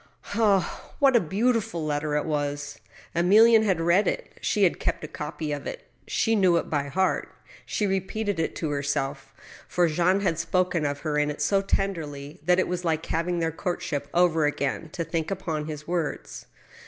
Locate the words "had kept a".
4.63-5.07